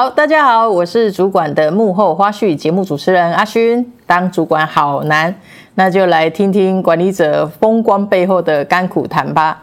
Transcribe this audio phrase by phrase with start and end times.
[0.00, 3.86] 好，大家好，我是主管的幕后花絮节目主持人阿勋。
[4.06, 5.34] 当主管好难，
[5.74, 9.62] 那就来听听管理者风光背后的甘苦谈吧。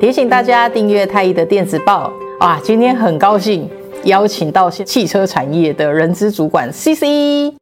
[0.00, 2.12] 提醒大家订阅太毅的电子报。
[2.38, 3.68] 哇，今天很高兴
[4.04, 7.52] 邀请到汽车产业的人资主管 CC。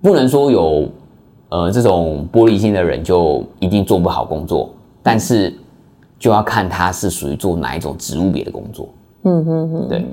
[0.00, 0.88] 不能说有
[1.48, 4.72] 呃这种玻璃心的人就一定做不好工作，
[5.02, 5.52] 但是。
[6.18, 8.88] 就要看他是属于做哪一种职务别的工作。
[9.24, 10.06] 嗯哼哼，对，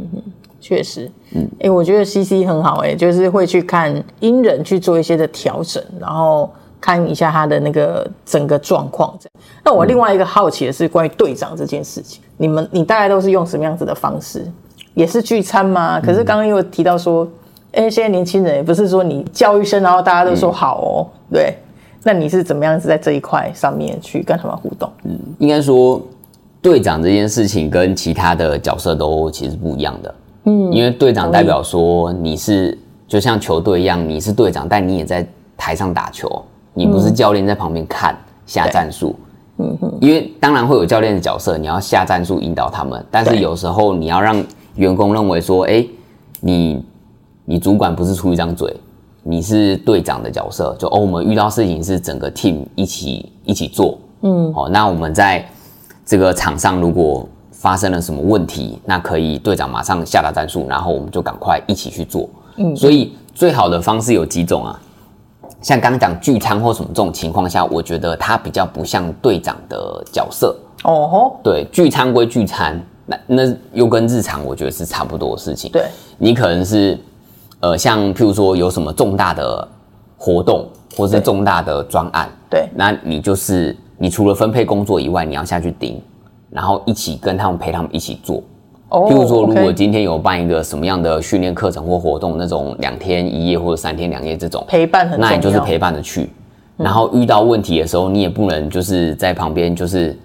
[0.59, 1.09] 确实。
[1.35, 9.15] 嗯，哎、欸，我觉得 CC 很好、欸，哎，就是会去看因人去做一些的调整，然后看一下他的那个整个状况。
[9.20, 9.46] 这样。
[9.63, 14.46] 那我另外一个好奇的是关于队长这件事情，嗯、你们你大概都是用什么样子的方式？
[14.96, 16.01] 也是聚餐吗？
[16.01, 17.24] 可是刚刚又提到说，
[17.71, 21.57] 哎、嗯欸，现在年轻人也不是说你叫一声，然后大家都说好哦，嗯、对。
[22.04, 24.91] 那你是怎么样子在这一块上面去跟他们互动？
[25.04, 26.01] 嗯，应该说
[26.62, 30.15] 队长这件事情跟其他的角色都其实不一样的。
[30.46, 36.43] 嗯，因为队长代表说你是就像球队一样，你是队长，但你也在台上打球，
[36.74, 39.15] 你不是教练在旁边看下战术。
[39.59, 44.43] 嗯哼，因为当然会有教练的角色，你要下战术引导他们，但是有时候你要让
[44.76, 45.85] 员工认为说，哎，
[46.41, 46.84] 你
[47.46, 48.76] 你主管不是出一张嘴。
[49.26, 55.48] 你是队长的角色，就哦，我们遇到事情是整个 team 一起一起做，嗯，好，那我们在
[56.05, 64.78] 这个场上如果发生了什么问题，那可以队长马上下达战术，然后我们就赶快一起去做，嗯，所以最好的方式有几种啊，
[65.62, 70.53] 像刚刚讲聚餐或什么这种情况下，我觉得他比较不像队长的角色，
[70.84, 75.86] 哦吼，对，聚餐归聚餐，那那又跟日常我觉得是差不多的事情，对，
[76.18, 77.00] 你可能是。
[77.63, 79.66] 呃，像譬如说有什么重大的
[80.18, 86.02] 活动，或是重大的专案，对，那你就是你除了分配工作以外，你要下去盯，
[86.50, 88.44] 然后一起跟他们陪他们一起做。
[88.90, 96.29] 哦，譬如说，如果今天有办一个什么样的训练课程或活动，那种两天一夜或者三天两夜这种陪伴很，那你就是陪伴着去。
[96.75, 100.19] 然后遇到问题的时候，你也不能就是在旁边就是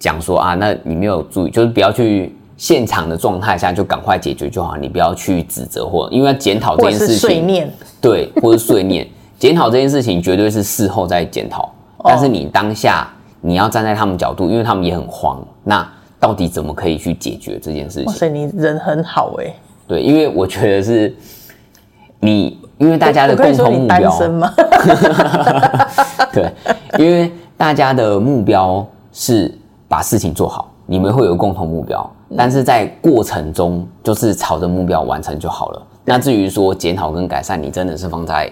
[0.00, 2.34] 讲说啊，那你没有注意，就是不要去。
[2.62, 7.68] 现场的状态下就赶快解决就好，你不要去指责或因为要检讨这件事情，碎念，
[8.00, 9.04] 对，或是碎念。
[9.36, 11.74] 检讨这件事情绝对是事后再检讨，
[12.04, 15.44] 但是你当下你要站在他们角度，因为他们也很慌。
[15.64, 15.84] 那
[16.20, 18.04] 到底怎么可以去解决这件事情？
[18.04, 19.56] 哇塞，你人很好哎、欸。
[19.88, 21.12] 对，因为我觉得是
[22.20, 23.98] 你，因为大家的共同目标。
[23.98, 24.54] 单身吗？
[26.32, 26.48] 对，
[26.96, 29.52] 因为大家的目标是
[29.88, 32.08] 把事情做好，你们会有共同目标。
[32.36, 35.82] 但是在过程中，就是朝着目标完成就好了。
[36.04, 38.50] 那至于说检讨跟改善，你真的是放在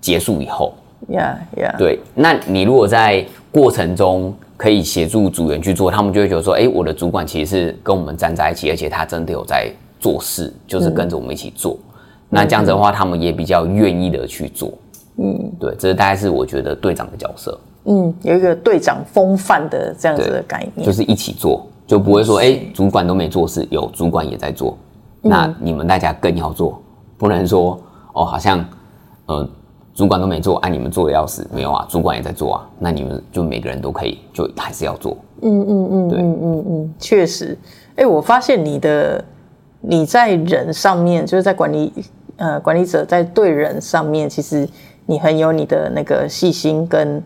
[0.00, 0.74] 结束以后。
[1.08, 1.76] Yeah, yeah.
[1.76, 9.68] 对，那你如果在过程中可以协助组员去做，他们就会觉得说，哎，我的主管其实是跟我们站在一起，而且他真的有在
[9.98, 11.72] 做事，就是跟着我们一起做。
[11.74, 11.88] 嗯、
[12.28, 14.72] 那这样子的话，他们也比较愿意的去做。
[15.16, 17.58] 嗯，对，这是大概是我觉得队长的角色。
[17.86, 21.66] 嗯，有一个队长风范的这样子的概念，就是一起做。
[21.92, 24.78] 就不会说，哎、欸，主管都没做事，有主管也在做，
[25.20, 26.80] 那你们大家更要做，
[27.18, 27.78] 不能说
[28.14, 28.64] 哦，好像，
[29.26, 29.46] 呃，
[29.92, 35.14] 主管都没做，哎、啊，你们做的要死，没有啊，主管也在做啊，那你们就每个人都可以，就还是要做。
[35.42, 37.58] 嗯嗯嗯，对，嗯嗯嗯，确实，
[37.90, 39.22] 哎、欸，我发现你的
[39.82, 41.92] 你在人上面，就是在管理
[42.36, 44.66] 呃管理者在对人上面，其实
[45.04, 47.22] 你很有你的那个细心跟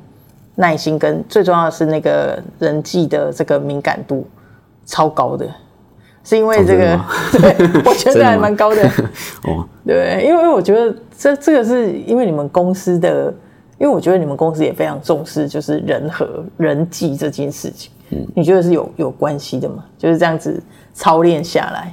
[0.56, 4.26] 耐心，跟最重要的是那个人际的这个敏感度。
[4.86, 5.46] 超高的，
[6.24, 6.98] 是因为这个，
[7.38, 8.82] 对，我觉得还蛮高的。
[9.44, 13.34] 哦，对，因为我觉得这这个是因为你们公司的，
[13.78, 17.90] 因为我觉得你们公司也非常重视就是人和人际这件事情。
[18.10, 19.84] 嗯，你觉得是有有关系的吗？
[19.98, 20.62] 就是这样子
[20.94, 21.92] 操练下来，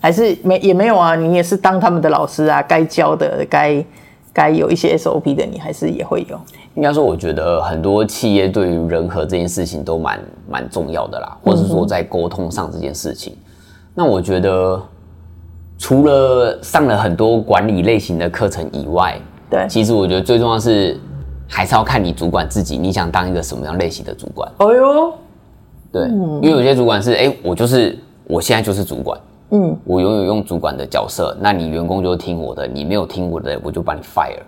[0.00, 1.14] 还是没也没有啊？
[1.14, 3.84] 你也是当他们的老师啊，该教的该。
[4.32, 6.40] 该有一些 SOP 的，你还是也会有。
[6.74, 13.32] 应该说，我觉得很多企业对于人和这件事情都蛮蛮重要的啦，或者是说在沟通上这件事情。
[13.32, 13.52] 嗯、
[13.94, 14.80] 那我觉得，
[15.76, 19.18] 除了上了很多管理类型的课程以外，
[19.50, 20.96] 对，其实我觉得最重要的是
[21.48, 24.48] 还是要看你主管自己，你想当一个什么样类型的主管。
[24.58, 25.12] 哎呦，
[25.90, 27.98] 对，嗯、因为有些主管是，哎、欸，我就是
[28.28, 29.18] 我现在就是主管，
[29.50, 34.42] 嗯，我永远用主管的角色，那你员工就听我的，你没有听我的，我就把你 fire。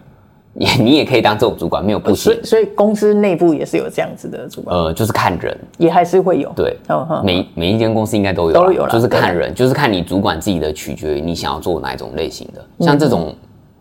[0.54, 2.16] 你 你也可以当这种主管，没有不行。
[2.24, 4.76] 所以所以公司内部也是有这样子的主管。
[4.76, 6.52] 呃，就是看人，也还是会有。
[6.54, 12.62] 对，哦哦、每每一间公司应该都有，都有了，就是看人，就是看你主管自己的取决于你想要做哪一种类型的。
[12.84, 13.34] 像这种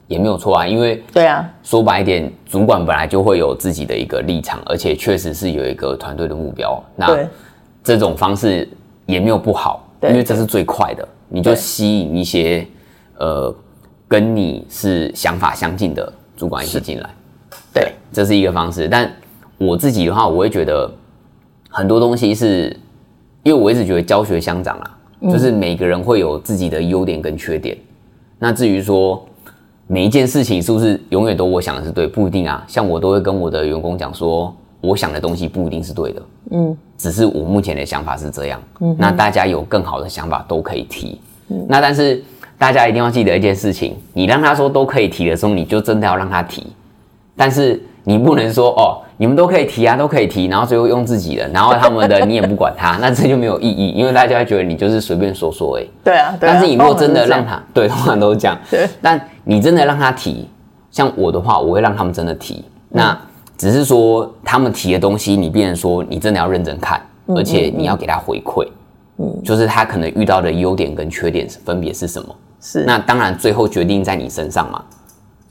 [0.07, 6.81] 也没有错啊，因为对啊，说白一点，主管本来就会有自己的一个立场，而且确实是有一个团队的目标。
[6.95, 7.17] 那
[7.83, 8.65] 这种方式
[9.05, 12.65] 也没有不好，因为这是最快的，你就吸引一些
[13.17, 13.53] 呃
[14.07, 17.09] 跟你是想法相近的主管一起进来。
[17.73, 18.87] 对，这是一个方式。
[18.87, 19.11] 但
[19.57, 20.91] 我自己的话，我会觉得
[21.69, 22.75] 很多东西是，
[23.43, 24.97] 因为我一直觉得教学相长啊，
[25.31, 27.77] 就是每个人会有自己的优点跟缺点。
[28.39, 29.23] 那至于说
[29.87, 32.65] 每一件事情是不是永远都我想的是对，不一定啊。
[32.67, 36.21] 像我都会跟我的员工讲说，我想的东西不一定是对的，
[36.51, 38.61] 嗯，只是我目前的想法是这样。
[38.79, 41.19] 嗯，那大家有更好的想法都可以提。
[41.47, 42.23] 嗯，那但是
[42.59, 46.67] 大家一定要记得一件事情，你让他说都可以提的时候，你就真的要让他提。
[47.35, 55.83] 但是你不能说哦，你们都可以提啊，都可以提，然后最后用自己的，然后他们的你也不管他， 那这就没有意义，因为大家会觉得你就是随便说说哎。
[56.03, 56.53] 对啊，对啊。
[56.53, 58.55] 但是你如果真的让他，对，通常都是这样。
[58.69, 58.87] 对。
[59.01, 60.47] 但你真的让他提，
[60.91, 62.63] 像我的话，我会让他们真的提。
[62.89, 63.17] 那
[63.61, 68.67] 只是说他们提的东西，你变成说你真的要认真看，而且你要给他回馈。
[69.19, 69.39] 嗯。
[69.43, 72.35] 就是他可能遇到的优点跟缺点分别是什么？
[72.59, 72.83] 是。
[72.85, 74.83] 那当然，最后决定在你身上嘛。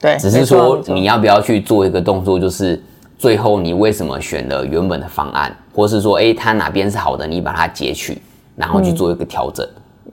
[0.01, 2.83] 对，只是说你要不要去做一个动作，就是
[3.17, 8.21] 最后你为什么选了原本的方案，或是说，哎，他哪边是好的，你把它截取，
[8.57, 9.65] 然后去做一个调整。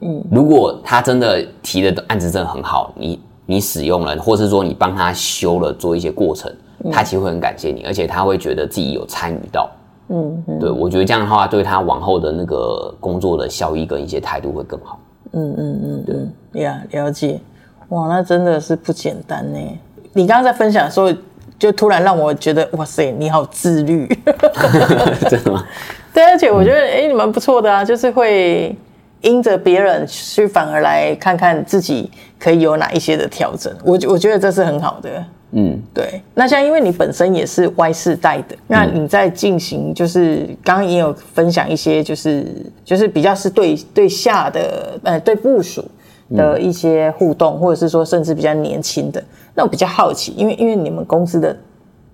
[0.01, 6.53] 嗯，如果他真的提的案子真的很好，你你使用了，或是说你帮他修了，做一些过程，
[6.91, 9.69] 他其实会很感谢你，而且他会觉得自己有参与到。
[10.09, 14.99] 嗯，对，我觉得这样的话，对他往后的那个工作的效益跟一些态度会更好。
[15.33, 17.39] 嗯嗯嗯，对呀，了解。
[17.89, 19.59] 哇，那真的是不简单呢！
[20.13, 21.13] 你刚刚在分享的时候，
[21.59, 24.07] 就突然让我觉得，哇塞，你好自律，
[25.29, 25.63] 真的吗？
[26.13, 28.75] 对，而且我觉得，哎、嗯，你蛮不错的啊，就是会
[29.21, 32.09] 因着别人去，反而来看看自己
[32.39, 33.73] 可以有哪一些的调整。
[33.83, 35.23] 我我觉得这是很好的。
[35.51, 36.21] 嗯，对。
[36.33, 42.45] 那像因为你本身也是 Y 世代的，那你在进行，就是刚刚也有分享一些，就是
[42.83, 45.83] 就是比较是对对下的，呃，对部署。
[46.35, 49.23] 的一些互动，或者是说甚至比较年轻的，
[49.55, 51.55] 那我比较好奇，因为因为你们公司的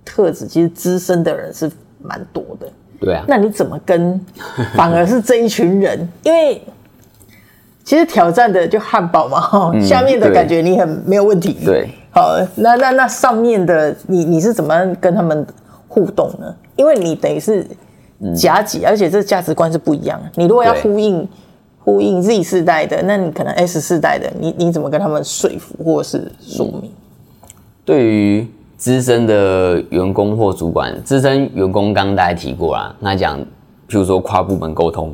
[0.05, 1.67] 特质，其实资深的人是
[1.99, 2.67] 蛮多的。
[2.99, 3.25] 对啊。
[3.27, 4.23] 那你怎么跟
[4.77, 6.07] 反而是这一群人？
[6.21, 6.61] 因为
[7.83, 11.57] 其实挑战的就汉堡嘛，哈、嗯，下面的感觉你很没有问题。
[11.65, 11.89] 对。
[12.13, 15.45] 好，那那那上面的你你是怎么跟他们
[15.87, 16.55] 互动呢？
[16.75, 17.67] 因为你等于是
[18.35, 20.21] 夹挤，嗯、而且这价值观是不一样。
[20.35, 21.27] 你如果要呼应。
[21.85, 26.89] 呼应 Z 世代的，那你可能 S 世代的，你你怎么跟他们说服或者是说明？
[27.83, 33.37] 对于资深的员工或主管，资深员工刚刚大家提过啦，那讲，
[33.89, 35.13] 譬如说跨部门沟通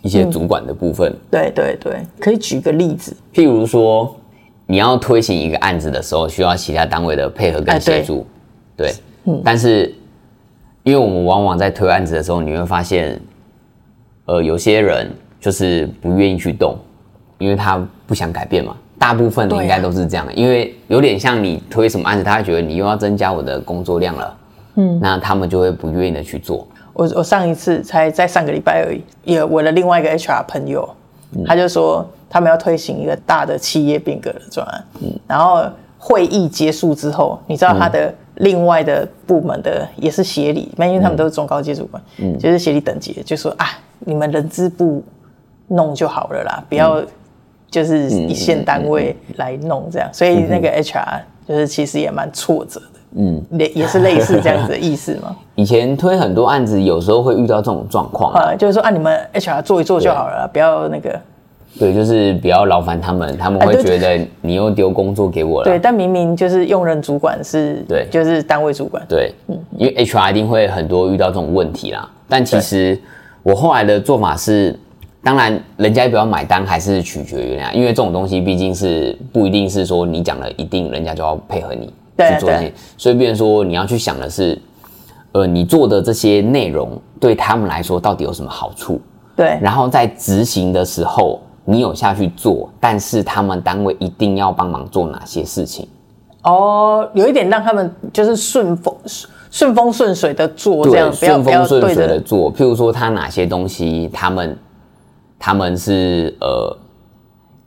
[0.00, 4.14] 一些主管的部分，嗯、对对对，可以举个例子，譬如说
[4.66, 8.26] 你要推行一个案子的时候，需要其他单位的配合跟协助，哎、
[8.76, 8.94] 对，对
[9.32, 9.94] 嗯、但是
[10.82, 13.20] 因为我们往往在推案子的时候，你会发现，
[14.26, 15.10] 呃，有些人。
[15.38, 16.76] 就是不愿意去动，
[17.38, 18.76] 因为他不想改变嘛。
[18.98, 24.38] 大部分应该都是这样因为有点像你推什么案子，他会觉得你又要增加我的工作量了，
[24.74, 26.66] 嗯，那他们就会不愿意的去做。
[26.94, 30.88] 我我上一次才在上个礼拜而已，也我的另外一个 HR 朋友，
[31.36, 35.64] 嗯、他就说他们要推行一个大的企业变革的专案，嗯，然后
[35.98, 43.66] 会议结束之后，你知道他的另外的部门的也是协理，因为他们都是中高阶主管，嗯，就是协理等级，就说啊，
[44.00, 45.02] 你们人资部。
[45.68, 47.02] 弄就好了啦，不要
[47.68, 55.36] 就是一线单位来弄这样，所以那个 HR 就是其实也蛮挫折的，嗯，也也是类似这样子的意思吗？
[55.56, 61.20] 以前推很多案子，有时候会遇到这种状况，啊，就是说啊，你们 HR 做一做就好了，不要那个，
[61.78, 72.98] 对，就是不要劳烦他们，他们会觉得你又丢工作给我了，对，但明明就是用人主管是，对，就是单位主管，对，嗯，因为 HR 一定会很多遇到这种问题啦，但其实
[73.42, 74.78] 我后来的做法是。
[75.22, 82.48] 当然，人家要不要买单还是取决于人家，因为这种东西毕竟是不一定是说你讲了一定人家就要配合你去做。
[82.96, 84.56] 所以，变成说你要去想的是，
[85.32, 89.00] 呃，你做的这些内容对他们来说到底有什么好处？
[89.34, 89.58] 对。
[89.60, 95.86] 然后在执行的时候，你有下去做，但是他们单位一定要帮忙做哪些事情？
[96.44, 98.94] 哦，有一点让他们就是顺风
[99.50, 102.50] 顺风顺水的做，这样顺风顺水的做。
[102.54, 104.56] 譬如说，他哪些东西他们。
[105.38, 106.76] 他们是呃，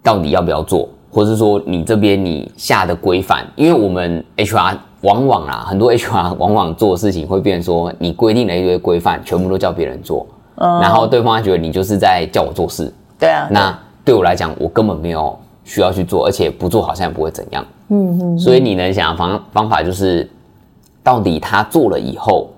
[0.01, 10.25] 到底要不要做，或是说你这边你下的规范，因为我们 HR 往往啊，很多 HR 往往做的事情会变成说，你规定了一堆规范，全部都叫别人做，
[10.55, 20.29] 嗯，然后对方觉得你就是在叫我做事，对啊，那对我来讲，我根本没有需要去做，而且不做好像也不会怎样，嗯嗯，所以你能想的方方法就是，
[21.03, 22.49] 到底他做了以后，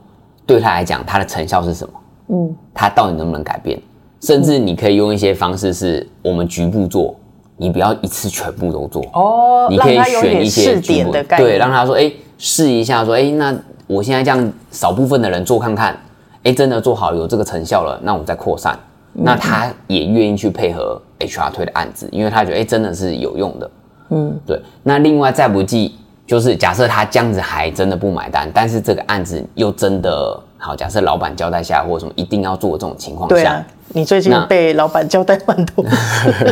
[0.45, 1.93] 对他来讲，他的成效是什么？
[2.29, 3.79] 嗯，他到底能不能改变？
[4.21, 7.15] 甚至你可以用一些方式，是我们局部做，
[7.57, 9.67] 你不要一次全部都做哦。
[9.69, 13.53] 你可以选一些试点的概念，对，让他说，哎，试一下，说，哎，那
[13.87, 15.97] 我现在这样少部分的人做看看，
[16.43, 18.77] 哎，真的做好有这个成效了，那我们再扩散。
[19.13, 23.71] 嗯、那他也愿意去配合 HR 推的案子，因为他觉得，哎，真的是有用的。
[24.09, 24.61] 嗯，对。
[24.83, 33.35] 那另外再不济，就是假设他这样子还真的不买单，但是这个案子又真的好，假设老板交代下或者什么一定要做的这种情况下。
[33.35, 35.83] 对啊你最近被老板交代蛮多。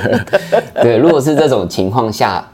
[0.83, 2.45] 对，如果是这种情况下，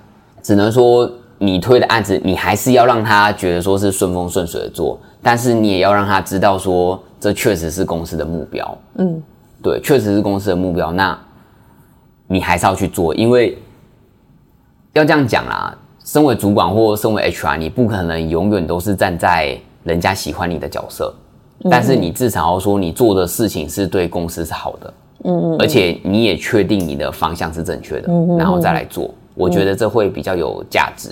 [0.43, 1.09] 只能说
[1.39, 8.77] 你推的案子，你还是要让他觉得说是顺风顺水的做，但是你也要让他知道说这确实是公司的目标。
[8.99, 9.19] 嗯，
[9.61, 11.17] 对，确实是公司的目标，那
[12.27, 13.57] 你还是要去做，因为
[14.93, 21.13] 要这样讲啦，身为主管或身为 HR，你不可能永远都是站在人家喜欢你的角色。
[21.69, 24.93] 但是你至少要说你做的事情是对公司是好的，
[25.23, 31.09] 嗯嗯，而且你也确定你的方向是正确的，嗯，然后再来做，我觉得这会比较有价值，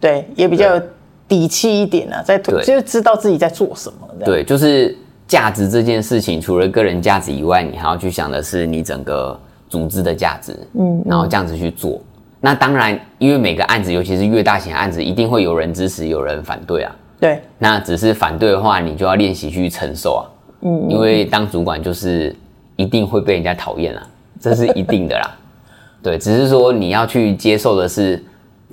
[0.00, 0.82] 对，也比较有
[1.28, 4.96] 底气一点啊，在对，就是知道自己在做什么，对，就是
[5.32, 11.98] 价值这件事情，除了个人价值以外，你还要去想的是你整个组织的价值，嗯，然后这样子去做，
[12.38, 16.94] 那当然，因为每个案子，尤其是越大型的案子，一定会有人支持，有人反对啊。
[17.18, 20.22] 对，那只是反对的话，你就要练习去承受啊。
[20.60, 22.36] 嗯，因为当主管就是
[22.76, 24.06] 一定会被人家讨厌啊，
[24.38, 25.34] 这是一定的啦。
[26.02, 28.22] 对，只是说你要去接受的是，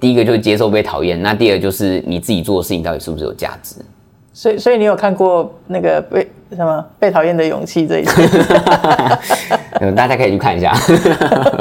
[0.02, 3.76] 第一个就是接受被讨厌，那第二个就是你自己做的事情到底是不是有价值。
[4.34, 8.12] 所以，所以你有看过那个被什么被讨厌的勇气这一集？
[9.82, 10.74] 嗯，大家可以去看一下。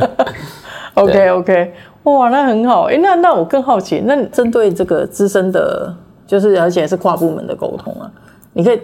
[0.95, 1.73] OK OK，
[2.05, 2.85] 哇，那很好。
[2.85, 5.95] 哎、欸，那那我更好奇，那针对这个资深的。
[6.27, 8.05] 就是，而且是跨部门的沟通啊。
[8.53, 8.79] 你可以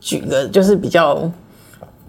[0.00, 1.16] 举个，就是比较，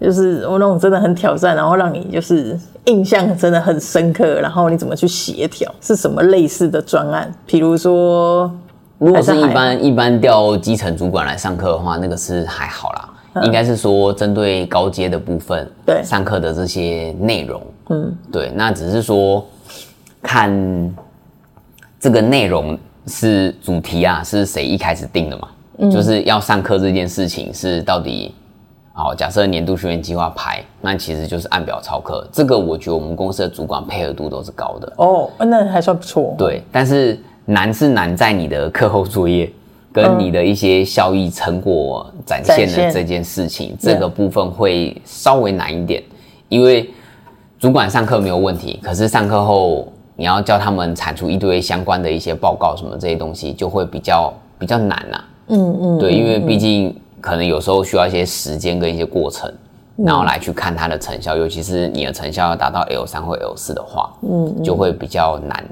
[0.00, 5.72] 就是我那种真的很挑战，然后让你就是印象真的很深刻，然后你怎么去协调？
[5.80, 7.32] 是什么类似的专案？
[7.46, 8.50] 比如说，
[8.98, 13.08] 如果是一般一般调基层主管来上课的话，那个是还好啦。
[13.40, 19.46] 嗯、应该是说针对高阶的部分，对上课的这些内容，嗯，对，那只是说
[20.22, 20.94] 看
[22.00, 22.78] 这个内容。
[23.08, 25.48] 是主题啊，是谁一开始定的嘛？
[25.78, 28.34] 嗯，就是要上课这件事情是到底，
[28.92, 32.26] 好，假设年度训练计划排，那其实就是按表操课。
[32.32, 36.34] 这个我觉得我们公司的主管配合度都是高的哦，那还算不错。
[36.36, 39.48] 对，但是难是难在你的课后作业
[39.96, 46.02] 跟你的一些效益成果展现的这件事情，这个部分会稍微难一点，
[46.48, 46.88] 因为
[47.58, 49.88] 主管上课没有问题，可是上课后。
[50.18, 55.24] 你要叫他们产出一堆相关的一些报告什么这些东西，就会比较比较难呐、啊。
[55.48, 59.46] 嗯嗯，对，因为毕竟可能有时候需要一些时间跟一些过程，
[59.98, 61.36] 嗯、然后来去看它的成效。
[61.36, 65.62] 尤其是你的成效要达到 L 三或 L 四的话，嗯，就会比较难。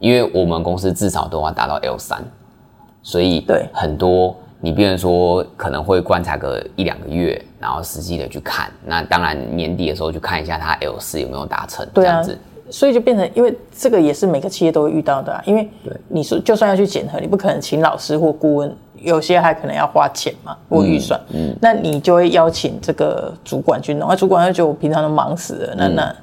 [0.00, 2.22] 因为我们公司至少都要达到 L 三，
[3.08, 8.70] 所以对很多你比如说可能会观察个一两个月，然后实际的去看。
[8.84, 12.38] 那当然年底的时候去看一下它 L 四有没有达成，这样子。
[12.68, 15.42] 所以就变成，因为这个也是每个企业都会遇到的啊。
[15.46, 15.66] 因为
[16.06, 21.18] 你说就算要去检核，你不可能请老师或顾问，有些还可能要花钱嘛，或预算。
[21.30, 26.16] 嗯，嗯，那你就会邀请这个主管去弄，那主管就觉得我平常都忙死了，那、嗯、那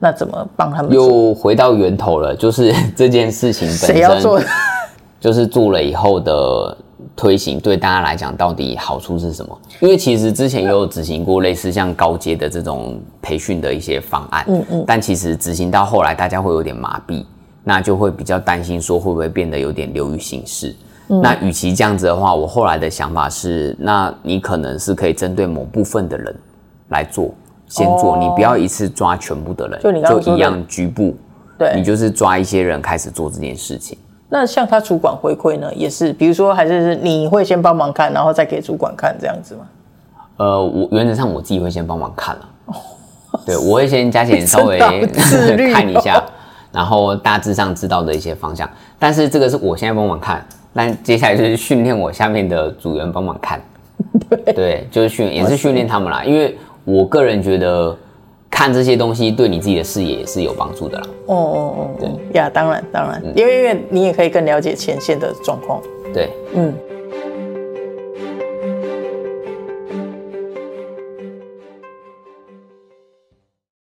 [0.00, 0.90] 那怎么帮他们？
[0.90, 4.40] 又回到源头了，就是 这件事情本身，谁要做？
[5.24, 6.76] 就是做了以后的。
[7.16, 9.56] 推行对大家来讲到底好处是什么？
[9.80, 17.24] 因为其实之前也有执行过类似像高阶的这种培训的一些方案，嗯嗯，但其实执行到后来大家会有点麻痹，
[17.62, 20.74] 那就会比较担心说会不会变得有点流于形式。
[21.08, 26.34] 嗯、那与其这样子的话，我后来的想法是，那你可能是可以针对某部分的人
[26.88, 27.32] 来做，
[27.68, 31.14] 先做，哦、你不要一次抓全部的人，就就一样局部，
[31.58, 33.96] 对，你就是抓一些人开始做这件事情。
[34.28, 39.60] 那像他主管回馈呢，也是，比如说还是你会先帮忙看，然后再给主管看这样子吗？
[40.38, 42.74] 呃，我原则上我自己会先帮忙看了，哦、
[43.46, 44.78] 对，我会先加减稍微
[45.72, 46.20] 看一下，
[46.72, 48.68] 然后大致上知道的一些方向。
[48.98, 53.60] 但是这个是我现在帮忙看，但接下来就是训练我下面的组员帮忙看，
[54.28, 57.96] 对，对，就是训也是训练他们啦，因为我个人觉得
[58.54, 61.04] 看这些东西对你自己的视野也是有帮助的啦。
[61.26, 65.82] 哦哦哦，对呀，当然当然，因为因为你也可以更了解前线的状况。
[66.12, 66.72] 对，嗯。